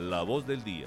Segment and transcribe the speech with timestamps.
[0.00, 0.86] La voz del día.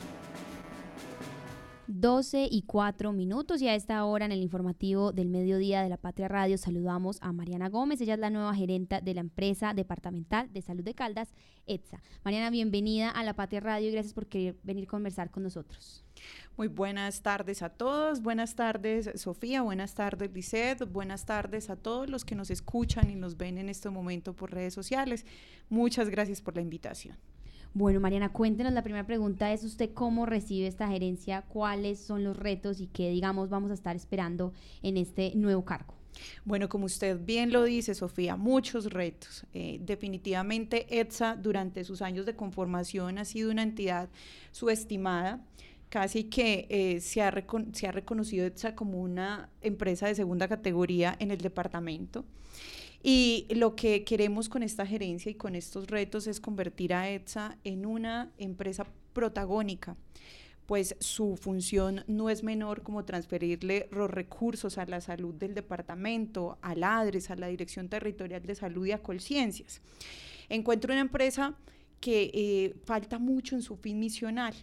[1.86, 5.98] 12 y 4 minutos y a esta hora en el informativo del mediodía de la
[5.98, 10.52] Patria Radio saludamos a Mariana Gómez, ella es la nueva gerenta de la empresa departamental
[10.52, 11.32] de salud de Caldas,
[11.68, 12.02] ETSA.
[12.24, 16.04] Mariana, bienvenida a la Patria Radio y gracias por querer venir a conversar con nosotros.
[16.58, 22.10] Muy buenas tardes a todos, buenas tardes Sofía, buenas tardes Lisset, buenas tardes a todos
[22.10, 25.24] los que nos escuchan y nos ven en este momento por redes sociales.
[25.70, 27.16] Muchas gracias por la invitación.
[27.76, 32.38] Bueno, Mariana, cuéntenos, la primera pregunta es usted cómo recibe esta gerencia, cuáles son los
[32.38, 35.96] retos y qué, digamos, vamos a estar esperando en este nuevo cargo.
[36.46, 39.48] Bueno, como usted bien lo dice, Sofía, muchos retos.
[39.54, 44.08] Eh, definitivamente, ETSA durante sus años de conformación ha sido una entidad
[44.52, 45.44] subestimada
[45.90, 47.34] casi que eh, se, ha
[47.74, 52.24] se, ha reconocido ETSA como una empresa de segunda categoría en el departamento.
[53.04, 57.58] Y lo que queremos con esta gerencia y con estos retos es convertir a ETSA
[57.64, 59.98] en una empresa protagónica
[60.66, 66.58] pues su función no es menor como transferirle los recursos a la salud del departamento,
[66.62, 69.82] al ADRES, a la Dirección Territorial de Salud y a Colciencias.
[70.50, 71.56] Encuentro una empresa
[72.00, 74.54] que eh, falta mucho en su fin misional,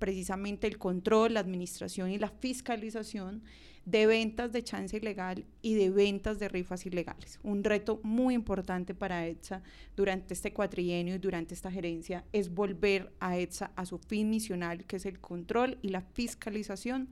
[0.00, 3.42] precisamente el control, la administración y la fiscalización
[3.84, 7.38] de ventas de chance ilegal y de ventas de rifas ilegales.
[7.42, 9.62] Un reto muy importante para ETSA
[9.96, 14.84] durante este cuatrienio y durante esta gerencia es volver a ETSA a su fin misional,
[14.84, 17.08] que es el control y la fiscalización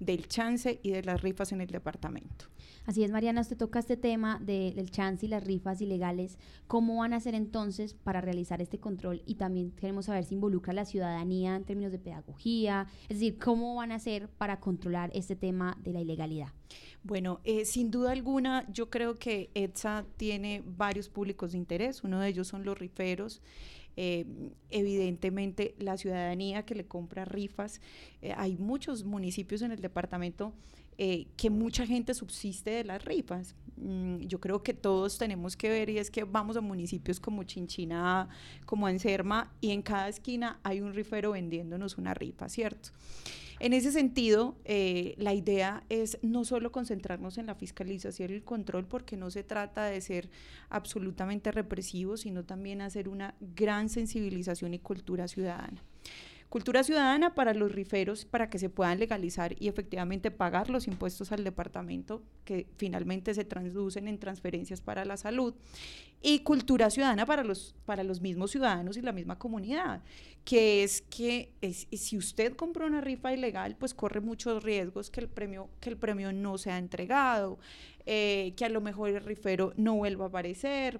[0.00, 2.46] del chance y de las rifas en el departamento.
[2.88, 6.38] Así es, Mariana, usted toca este tema del chance y las rifas ilegales.
[6.66, 9.22] ¿Cómo van a hacer entonces para realizar este control?
[9.26, 13.38] Y también queremos saber si involucra a la ciudadanía en términos de pedagogía, es decir,
[13.38, 16.48] ¿cómo van a hacer para controlar este tema de la ilegalidad?
[17.02, 22.02] Bueno, eh, sin duda alguna, yo creo que ETSA tiene varios públicos de interés.
[22.04, 23.42] Uno de ellos son los riferos.
[24.00, 24.24] Eh,
[24.70, 27.80] evidentemente la ciudadanía que le compra rifas.
[28.22, 30.52] Eh, hay muchos municipios en el departamento
[30.98, 33.56] eh, que mucha gente subsiste de las rifas.
[33.76, 37.42] Mm, yo creo que todos tenemos que ver y es que vamos a municipios como
[37.42, 38.28] Chinchina,
[38.66, 42.90] como Enserma y en cada esquina hay un rifero vendiéndonos una rifa, ¿cierto?
[43.60, 48.44] En ese sentido, eh, la idea es no solo concentrarnos en la fiscalización y el
[48.44, 50.30] control, porque no se trata de ser
[50.68, 55.82] absolutamente represivos, sino también hacer una gran sensibilización y cultura ciudadana.
[56.48, 61.30] Cultura ciudadana para los riferos, para que se puedan legalizar y efectivamente pagar los impuestos
[61.30, 65.54] al departamento, que finalmente se traducen en transferencias para la salud.
[66.22, 70.02] Y cultura ciudadana para los, para los mismos ciudadanos y la misma comunidad,
[70.44, 71.52] que es que
[71.92, 75.98] si usted compró una rifa ilegal, pues corre muchos riesgos que el premio, que el
[75.98, 77.58] premio no sea entregado,
[78.06, 80.98] eh, que a lo mejor el rifero no vuelva a aparecer,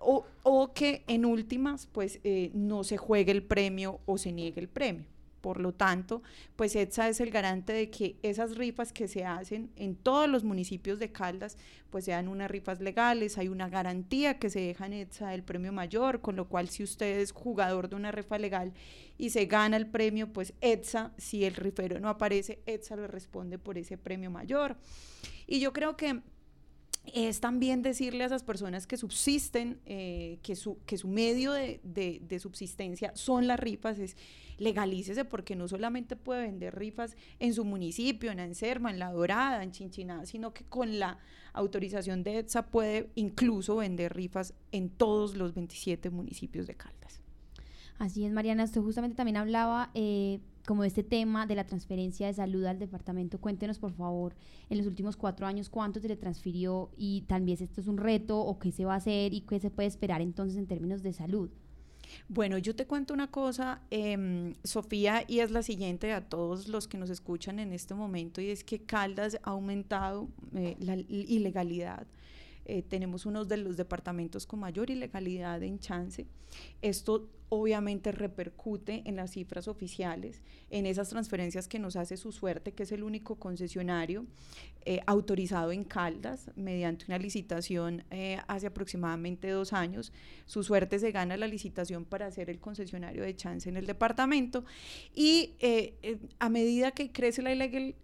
[0.00, 4.68] o, que en últimas pues eh, no se juegue el premio o se niegue el
[4.68, 5.06] premio.
[5.40, 6.22] Por lo tanto,
[6.56, 10.42] pues ETSA es el garante de que esas rifas que se hacen en todos los
[10.42, 11.56] municipios de Caldas,
[11.90, 15.72] pues sean unas rifas legales, hay una garantía que se deja en ETSA del premio
[15.72, 18.72] mayor, con lo cual si usted es jugador de una rifa legal
[19.16, 23.58] y se gana el premio, pues ETSA, si el rifero no aparece, ETSA le responde
[23.58, 24.76] por ese premio mayor.
[25.46, 26.20] Y yo creo que
[27.14, 31.80] es también decirle a esas personas que subsisten, eh, que, su, que su medio de,
[31.82, 34.16] de, subsistencia son las rifas, es
[34.58, 39.62] legalícese porque no solamente puede vender rifas en su municipio, en Anserma, en La Dorada,
[39.62, 41.18] en Chinchiná, sino que con la
[41.52, 47.20] autorización de ETSA puede incluso vender rifas en todos los 27 municipios de Caldas.
[47.98, 49.90] Así es, Mariana, usted justamente también hablaba...
[49.94, 53.40] Eh, como este tema de la transferencia de salud al departamento.
[53.40, 54.34] Cuéntenos, por favor,
[54.68, 58.38] en los últimos cuatro años, cuánto se le transfirió y también esto es un reto
[58.38, 61.14] o qué se va a hacer y qué se puede esperar entonces en términos de
[61.14, 61.48] salud.
[62.28, 66.86] Bueno, yo te cuento una cosa, em, Sofía, y es la siguiente a todos los
[66.86, 72.06] que nos escuchan en este momento, y es que Caldas ha aumentado eh, la ilegalidad
[72.68, 76.26] eh, tenemos uno de los departamentos con mayor ilegalidad en chance.
[76.82, 82.72] Esto obviamente repercute en las cifras oficiales, en esas transferencias que nos hace su suerte,
[82.72, 84.26] que es el único concesionario
[84.84, 90.12] eh, autorizado en Caldas mediante una licitación eh, hace aproximadamente dos años.
[90.44, 94.66] Su suerte se gana la licitación para ser el concesionario de chance en el departamento
[95.14, 95.54] y
[96.38, 97.54] a medida que crece la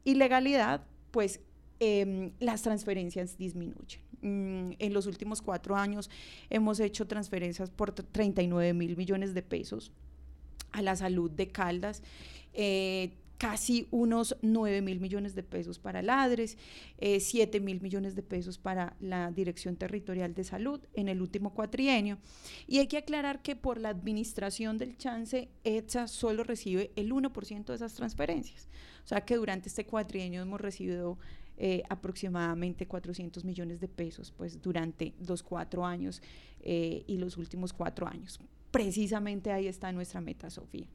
[0.05, 1.41] ilegalidad, pues
[1.81, 4.04] em, las transferencias disminuyen.
[4.25, 6.09] Mm, en los últimos cuatro años
[6.49, 9.93] hemos hecho transferencias por 39 mil millones de pesos
[10.73, 12.03] a la salud de Caldas.
[12.55, 16.57] Eh, casi unos 9 mil millones de pesos para Ladres,
[16.97, 21.53] eh, 7 mil millones de pesos para la Dirección Territorial de Salud en el último
[21.53, 22.17] cuatrienio.
[22.67, 27.67] Y hay que aclarar que por la administración del chance, ETSA solo recibe el 1%
[27.67, 28.69] de esas transferencias.
[29.05, 31.19] O sea que durante este cuatrienio hemos recibido
[31.57, 36.21] eh, aproximadamente 400 millones de pesos pues durante los cuatro años
[36.61, 38.41] eh, y los últimos cuatro años.
[38.71, 40.89] Precisamente ahí está nuestra meta, Sofía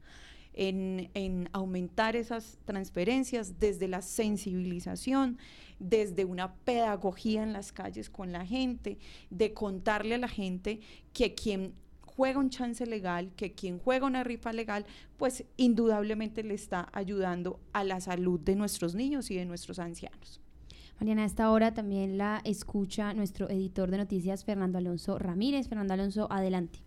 [0.52, 5.38] en, aumentar esas transferencias desde la sensibilización,
[5.78, 8.98] desde una pedagogía en las calles con la gente,
[9.30, 10.80] de contarle a la gente
[11.12, 11.74] que quien
[12.04, 14.84] juega un chance legal, que quien juega una rifa legal,
[15.16, 20.40] pues indudablemente le está ayudando a la salud de nuestros niños y de nuestros ancianos.
[21.00, 25.66] Mariana, a esta hora también la escucha nuestro editor de noticias, Fernando Alonso Ramírez.
[25.66, 26.80] Fernando Alonso, adelante.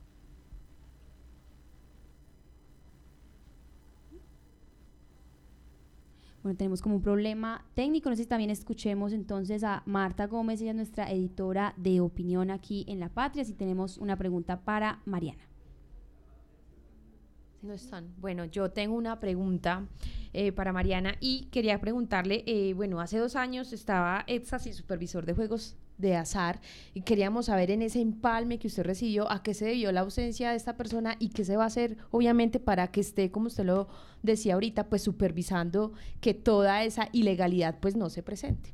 [6.44, 8.12] Bueno, tenemos como un problema técnico.
[8.12, 12.52] No sé si también escuchemos entonces a Marta Gómez, ella es nuestra editora de opinión
[12.52, 15.53] aquí en La Patria, si tenemos una pregunta para Mariana.
[17.64, 18.14] No están.
[18.18, 19.88] Bueno, yo tengo una pregunta
[20.34, 25.26] eh, para Mariana y quería preguntarle, eh, bueno, hace dos años estaba ETSAS y supervisor
[25.26, 26.60] de juegos de azar
[26.94, 30.52] y queríamos saber en ese empalme que usted recibió a qué se debió la ausencia
[30.52, 33.64] de esta persona y qué se va a hacer obviamente para que esté como usted
[33.64, 33.88] lo
[34.24, 38.74] decía ahorita pues supervisando que toda esa ilegalidad pues no se presente.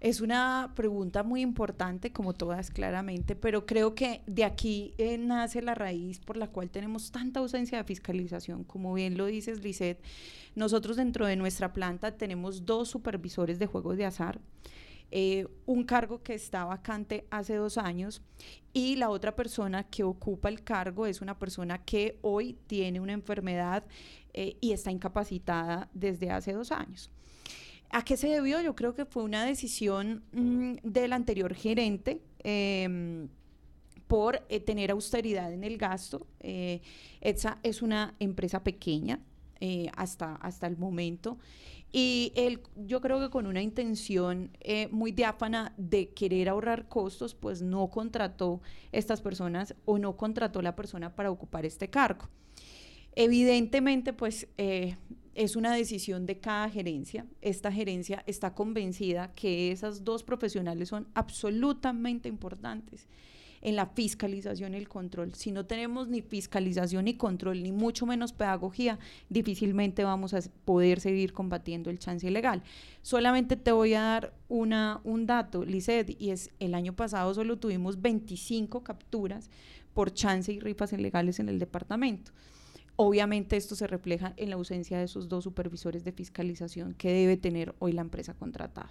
[0.00, 5.60] Es una pregunta muy importante, como todas claramente, pero creo que de aquí eh, nace
[5.60, 8.62] la raíz por la cual tenemos tanta ausencia de fiscalización.
[8.62, 10.00] Como bien lo dices, Lisette,
[10.54, 14.40] nosotros dentro de nuestra planta tenemos dos supervisores de juegos de azar.
[15.10, 18.22] Eh, un cargo que está vacante hace dos años
[18.72, 23.14] y la otra persona que ocupa el cargo es una persona que hoy tiene una
[23.14, 23.84] enfermedad
[24.34, 27.10] eh, y está incapacitada desde hace dos años.
[27.90, 28.60] ¿A qué se debió?
[28.60, 32.22] Yo creo que fue una decisión mm, del anterior gerente.
[32.40, 33.28] Em,
[34.06, 36.26] por eh, tener austeridad en el gasto.
[36.40, 39.20] ETSA es una empresa pequeña
[39.94, 41.36] hasta, hasta el momento
[41.90, 47.34] y él, yo creo que con una intención eh, muy diáfana de querer ahorrar costos,
[47.34, 48.60] pues no contrató
[48.92, 52.28] estas personas o no contrató la persona para ocupar este cargo.
[53.14, 54.96] Evidentemente, pues eh,
[55.38, 57.24] es una decisión de cada gerencia.
[57.42, 63.06] Esta gerencia está convencida que esas dos profesionales son absolutamente importantes
[63.60, 65.34] en la fiscalización y el control.
[65.34, 68.98] Si no tenemos ni fiscalización ni control, ni mucho menos pedagogía,
[69.28, 72.64] difícilmente vamos a poder seguir combatiendo el chance ilegal.
[73.02, 77.58] Solamente te voy a dar una, un dato, Lizeth, y es el año pasado solo
[77.58, 79.50] tuvimos 25 capturas
[79.94, 82.32] por chance y rifas ilegales en el departamento.
[83.00, 87.36] Obviamente esto se refleja en la ausencia de esos dos supervisores de fiscalización que debe
[87.36, 88.90] tener hoy la empresa contratada.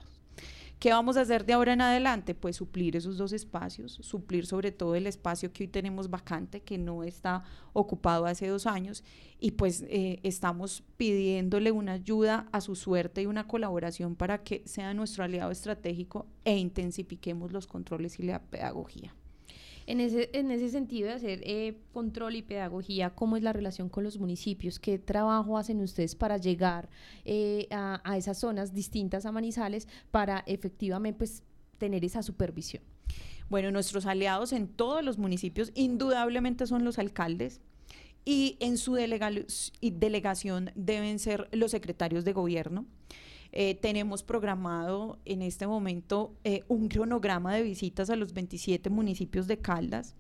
[0.80, 2.33] ¿Qué vamos a hacer de ahora en adelante?
[2.33, 6.77] Pues suplir esos dos espacios, suplir sobre todo el espacio que hoy tenemos vacante, que
[6.77, 7.44] no está
[7.74, 9.04] ocupado hace dos años,
[9.42, 14.63] y pues eh, estamos pidiéndole una ayuda a su suerte y una colaboración para que
[14.65, 19.13] sea nuestro aliado estratégico e intensifiquemos los controles y la pedagogía.
[19.87, 23.87] En ese, en ese sentido de hacer eh, control y pedagogía, ¿cómo es la relación
[23.87, 24.79] con los municipios?
[24.79, 26.89] ¿Qué trabajo hacen ustedes para llegar
[27.23, 31.41] eh, a, esas zonas distintas a Manizales para efectivamente pues,
[31.77, 32.83] tener esa supervisión?
[33.49, 37.61] Bueno, nuestros aliados en todos los municipios indudablemente son los alcaldes,
[38.25, 42.85] y en su delegación deben ser los secretarios de gobierno.
[43.51, 49.47] Eh, tenemos programado en este momento eh, un cronograma de visitas a los 27 municipios
[49.47, 50.16] de Caldas.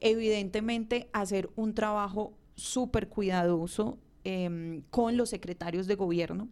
[0.00, 6.48] Evidentemente, hacer un trabajo súper cuidadoso em, con los secretarios de gobierno,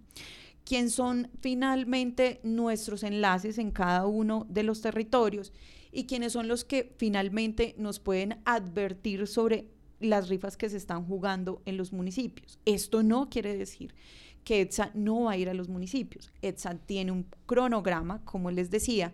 [0.65, 5.53] quien son finalmente nuestros enlaces en cada uno de los territorios
[5.93, 9.69] y quienes son los que finalmente nos pueden advertir sobre
[10.01, 12.59] las rifas que se están jugando en los municipios.
[12.65, 13.95] Esto no quiere decir
[14.45, 16.33] que ETSA no va a ir a los municipios.
[16.43, 19.13] ETSA tiene un cronograma, como les decía,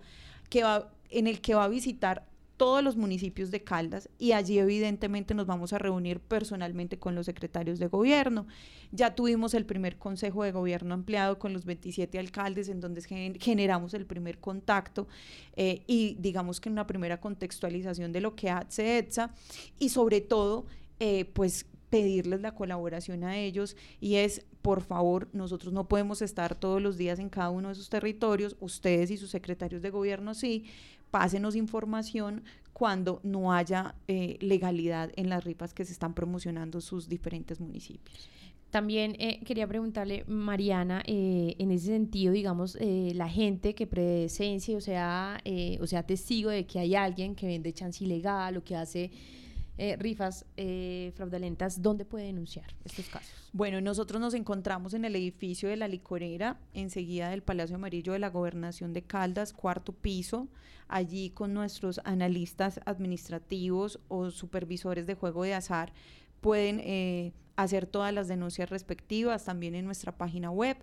[0.49, 2.27] que va, en el que va a visitar
[2.57, 7.27] todos los municipios de Caldas y allí evidentemente nos vamos a reunir personalmente con los
[7.27, 8.47] secretarios de gobierno.
[8.93, 13.03] Ya tuvimos el primer consejo de gobierno ampliado con los 27 alcaldes en donde
[13.41, 15.09] generamos el primer contacto
[15.57, 19.35] eh, y digamos que una primera contextualización de lo que hace ETSA
[19.79, 20.67] y sobre todo
[21.01, 26.57] eh, pues pedirles la colaboración a ellos y es, por favor, nosotros no podemos estar
[26.57, 30.35] todos los días en cada uno de esos territorios, ustedes y sus secretarios de gobierno
[30.35, 30.65] sí,
[31.13, 37.09] pásenos información cuando no haya eh, legalidad en las rifas que se están promocionando sus
[37.09, 38.29] diferentes municipios.
[38.71, 44.77] También eh, quería preguntarle, Mariana, eh, en ese sentido, digamos, eh, la gente que presencia,
[44.77, 45.41] o sea,
[45.81, 49.13] o sea, testigo de que hay alguien que vende chance ilegal o que hace
[49.99, 50.47] rifas
[51.15, 53.51] fraudulentas, ¿dónde puede denunciar estos casos?
[53.53, 58.19] Bueno, nosotros nos encontramos en el edificio de la licorera, enseguida del Palacio Amarillo de
[58.19, 60.49] la Gobernación de Caldas, cuarto piso,
[60.89, 65.93] allí con nuestros analistas administrativos o supervisores de juego de azar
[66.41, 70.77] pueden eh, hacer todas las denuncias respectivas también en nuestra página web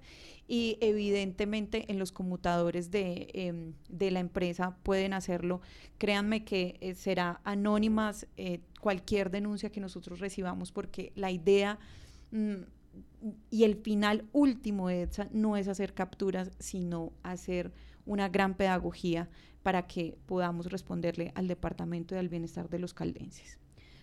[0.47, 5.61] y evidentemente en los conmutadores de, em, la empresa pueden hacerlo.
[5.97, 11.79] Créanme que eh, será anónimas eh, cualquier denuncia que nosotros recibamos porque la idea
[12.31, 12.55] mm,
[13.49, 17.71] y el final último de ETSA no es hacer capturas, sino hacer
[18.05, 19.29] una gran pedagogía
[19.63, 23.60] para que podamos responderle al Departamento del Bienestar de los Caldenses.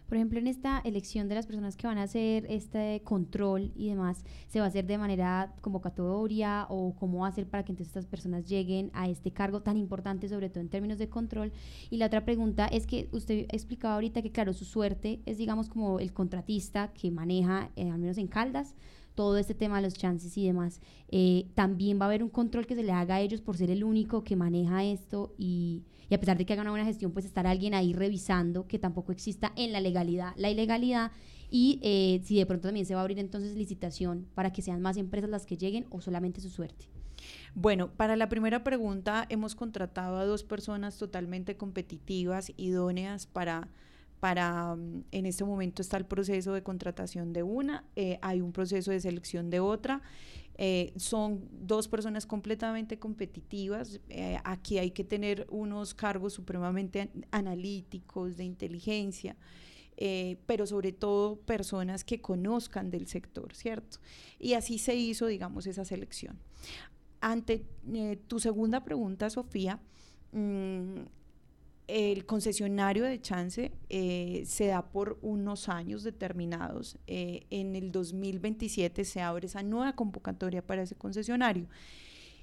[0.09, 3.91] Por ejemplo, en esta elección de las personas que van a hacer este control y
[3.91, 7.73] demás, ¿se va a hacer de manera convocatoria o cómo va a ser para que
[7.73, 11.53] entonces estas personas lleguen a este cargo tan importante, sobre todo en términos de control?
[11.91, 15.69] Y la otra pregunta es que usted explicaba ahorita que, claro, su suerte es, digamos,
[15.69, 18.75] como el contratista que maneja, eh, al menos en Caldas,
[19.19, 20.81] todo este tema de los chances y demás.
[21.09, 23.69] Eh, también va a haber un control que se le haga a ellos por ser
[23.69, 27.25] el único que maneja esto y a pesar de que hagan una buena gestión, pues
[27.25, 31.11] estar alguien ahí revisando que tampoco exista en la legalidad la ilegalidad
[31.51, 34.81] y eh, si de pronto también se va a abrir entonces licitación para que sean
[34.83, 36.89] más empresas las que lleguen o solamente su suerte.
[37.57, 43.67] Bueno, para la primera pregunta hemos contratado a dos personas totalmente competitivas, idóneas para
[44.21, 48.53] para, mm, en este momento está el proceso de contratación de una, eh, hay un
[48.53, 50.03] proceso de selección de otra
[50.61, 54.01] eh, son dos personas completamente competitivas.
[54.09, 59.37] Eh, aquí hay que tener unos cargos supremamente analíticos, de inteligencia,
[60.47, 63.99] pero sobre todo personas que conozcan del sector, ¿cierto?
[64.41, 66.41] Y así se hizo, digamos, esa selección.
[67.21, 67.65] Ante
[68.27, 69.81] tu segunda pregunta, Sofía,
[70.33, 71.03] mm,
[71.89, 76.99] el concesionario de chance eh, se da por unos años determinados.
[77.07, 81.67] Eh, en el 2027 se abre esa nueva convocatoria para ese concesionario.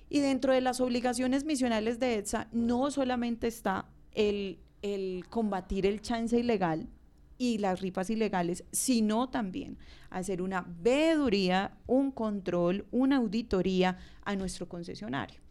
[0.10, 6.02] Y dentro de las obligaciones misionales de ETSA no solamente está el, el combatir el
[6.02, 6.90] chance ilegal
[7.38, 9.78] y las rifas ilegales, sino también
[10.10, 15.45] hacer una veeduría, un control, una auditoría a nuestro concesionario.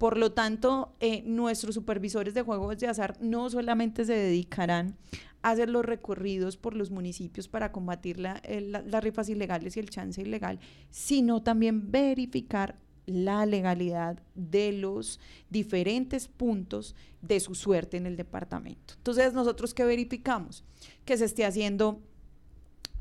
[0.00, 4.96] Por lo tanto, eh, nuestros supervisores de juegos de azar no solamente se dedicarán
[5.42, 10.22] a hacer los recorridos por los municipios para combatir las rifas ilegales y el chance
[10.22, 18.16] ilegal, sino también verificar la legalidad de los diferentes puntos de su suerte en el
[18.16, 18.94] departamento.
[18.96, 20.64] Entonces, nosotros qué verificamos?
[21.04, 22.00] Que se esté haciendo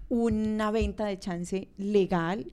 [0.09, 2.51] una venta de chance legal,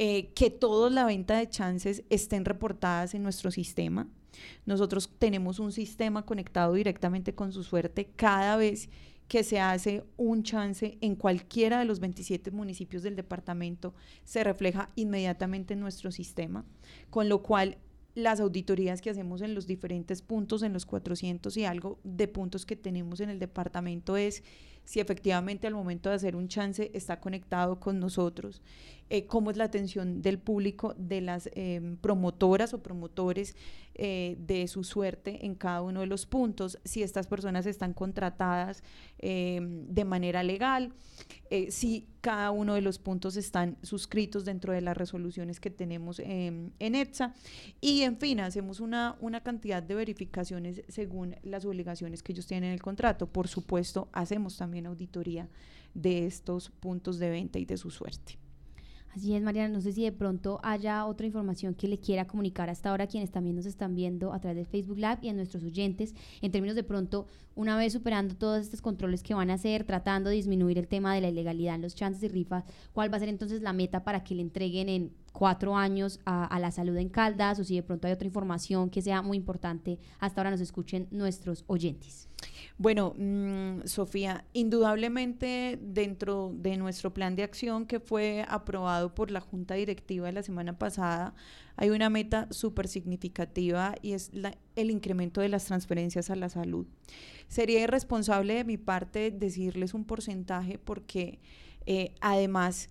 [0.00, 4.08] eh, que toda la venta de chances estén reportadas en nuestro sistema.
[4.64, 8.88] Nosotros tenemos un sistema conectado directamente con su suerte cada vez
[9.26, 14.88] que se hace un chance en cualquiera de los 27 municipios del departamento, se refleja
[14.94, 16.64] inmediatamente en nuestro sistema,
[17.10, 17.76] con lo cual
[18.18, 22.66] las auditorías que hacemos en los diferentes puntos, en los 400 y algo de puntos
[22.66, 24.42] que tenemos en el departamento es
[24.88, 28.62] si efectivamente al momento de hacer un chance está conectado con nosotros,
[29.10, 33.54] eh, cómo es la atención del público, de las em, promotoras o promotores
[33.94, 38.82] eh, de su suerte en cada uno de los puntos, si estas personas están contratadas
[39.18, 40.94] em, de manera legal,
[41.50, 46.18] eh, si cada uno de los puntos están suscritos dentro de las resoluciones que tenemos
[46.18, 47.34] en ETSA
[47.82, 52.68] y en fin, hacemos una, una cantidad de verificaciones según las obligaciones que ellos tienen
[52.68, 53.26] en el contrato.
[53.26, 55.48] Por supuesto, hacemos también auditoría
[55.94, 58.38] de estos puntos de venta y de su suerte.
[59.14, 59.72] Así es, Mariana.
[59.72, 63.06] No sé si de pronto haya otra información que le quiera comunicar hasta ahora a
[63.06, 66.52] quienes también nos están viendo a través de Facebook Live y a nuestros oyentes, en
[66.52, 70.36] términos de pronto, una vez superando todos estos controles que van a hacer, tratando de
[70.36, 73.28] disminuir el tema de la ilegalidad en los chances y rifas, ¿cuál va a ser
[73.28, 77.60] entonces la meta para que le entreguen en cuatro años a, la salud en Caldas
[77.60, 81.06] o si de pronto hay otra información que sea muy importante, hasta ahora nos escuchen
[81.12, 82.28] nuestros oyentes.
[82.76, 89.40] Bueno, mm, Sofía, indudablemente dentro de nuestro plan de acción que fue aprobado por la
[89.40, 91.34] Junta Directiva la semana pasada,
[91.76, 94.32] hay una meta súper significativa y es
[94.74, 96.88] el incremento de las transferencias a la salud.
[97.46, 101.38] Sería irresponsable de mi parte decirles un porcentaje porque
[101.86, 102.88] eh, además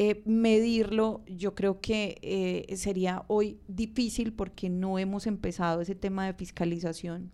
[0.00, 6.24] eh, medirlo yo creo que eh, sería hoy difícil porque no hemos empezado ese tema
[6.24, 7.32] de fiscalización.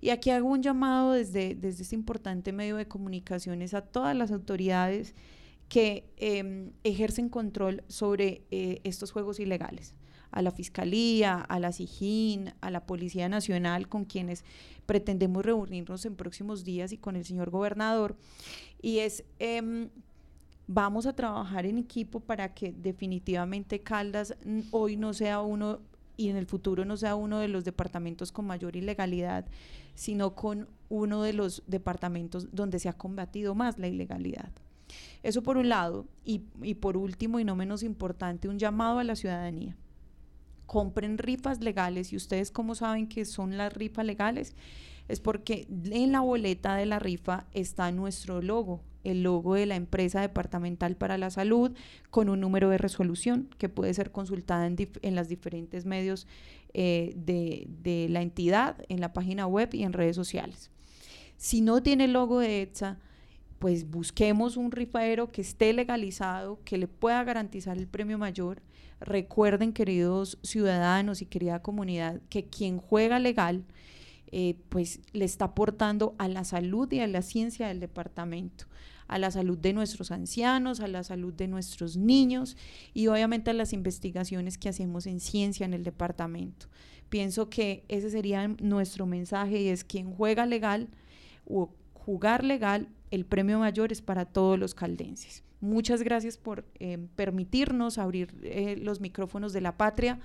[0.00, 4.32] Y aquí hago un llamado desde, desde este importante medio de comunicaciones a todas las
[4.32, 5.14] autoridades
[5.68, 9.94] que em, ejercen control sobre eh, estos juegos ilegales
[10.32, 14.44] a la Fiscalía, a la SIGIN, a la Policía Nacional, con quienes
[14.86, 18.16] pretendemos reunirnos en próximos días y con el señor gobernador.
[18.80, 19.90] Y es, em,
[20.72, 24.34] vamos a trabajar en equipo para que definitivamente Caldas
[24.70, 25.80] hoy no sea uno
[26.16, 29.46] y en el futuro no sea uno de los departamentos con mayor ilegalidad,
[29.94, 34.50] sino con uno de los departamentos donde se ha combatido más la ilegalidad.
[35.22, 39.04] Eso por un lado, y, y por último y no menos importante, un llamado a
[39.04, 39.76] la ciudadanía
[40.66, 44.54] compren rifas legales y ustedes cómo saben que son las rifas legales
[45.08, 49.76] es porque en la boleta de la rifa está nuestro logo, el logo de la
[49.76, 51.72] empresa departamental para la salud
[52.10, 56.26] con un número de resolución que puede ser consultada en, los diferentes medios
[56.74, 60.70] eh, de, de, la entidad, en la página web y en redes sociales.
[61.36, 62.98] Si no tiene el logo de ETSA,
[63.58, 68.62] pues busquemos un rifadero que esté legalizado, que le pueda garantizar el premio mayor
[69.04, 73.64] Recuerden, queridos ciudadanos y querida comunidad, que quien juega legal,
[74.34, 78.64] eh, pues le está aportando a la salud y a la ciencia del departamento,
[79.06, 82.56] a la salud de nuestros ancianos, a la salud de nuestros niños
[82.94, 86.66] y obviamente a las investigaciones que hacemos en ciencia en el departamento.
[87.10, 90.88] Pienso que ese sería nuestro mensaje y es quien juega legal
[91.44, 95.44] o jugar legal, el premio mayor es para todos los caldenses.
[95.60, 100.20] Muchas gracias por eh, permitirnos abrir eh, los micrófonos de la patria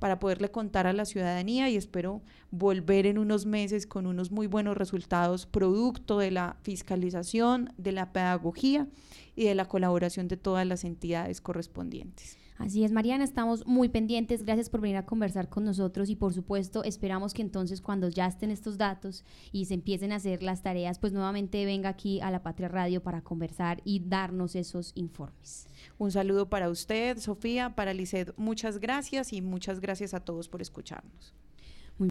[0.00, 4.48] para poderle contar a la ciudadanía y espero volver en unos meses con unos muy
[4.48, 8.88] buenos resultados producto de la fiscalización, de la pedagogía
[9.36, 12.38] y de la colaboración de todas las entidades correspondientes.
[12.60, 14.44] Así es, Mariana, estamos muy pendientes.
[14.44, 18.26] Gracias por venir a conversar con nosotros y por supuesto esperamos que entonces cuando ya
[18.26, 22.30] estén estos datos y se empiecen a hacer las tareas, pues nuevamente venga aquí a
[22.30, 25.68] la Patria Radio para conversar y darnos esos informes.
[25.96, 30.60] Un saludo para usted, Sofía, para Lisset, muchas gracias y muchas gracias a todos por
[30.60, 31.32] escucharnos.